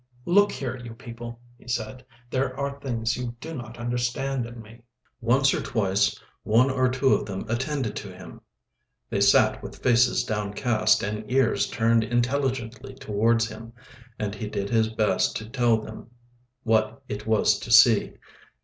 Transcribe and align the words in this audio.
"Look 0.25 0.49
you 0.59 0.71
here, 0.71 0.77
you 0.83 0.95
people," 0.95 1.39
he 1.59 1.67
said. 1.67 2.03
"There 2.31 2.59
are 2.59 2.79
things 2.79 3.15
you 3.17 3.35
do 3.39 3.53
not 3.53 3.77
understand 3.77 4.47
in 4.47 4.59
me." 4.59 4.81
Once 5.21 5.53
or 5.53 5.61
twice 5.61 6.19
one 6.41 6.71
or 6.71 6.89
two 6.89 7.09
of 7.13 7.27
them 7.27 7.45
attended 7.47 7.95
to 7.97 8.11
him; 8.11 8.41
they 9.11 9.21
sat 9.21 9.61
with 9.61 9.77
faces 9.83 10.23
downcast 10.23 11.03
and 11.03 11.31
ears 11.31 11.67
turned 11.69 12.03
intelligently 12.03 12.95
towards 12.95 13.47
him, 13.47 13.73
and 14.17 14.33
he 14.33 14.47
did 14.47 14.71
his 14.71 14.87
best 14.89 15.35
to 15.35 15.47
tell 15.47 15.79
them 15.79 16.09
what 16.63 17.03
it 17.07 17.27
was 17.27 17.59
to 17.59 17.69
see. 17.69 18.13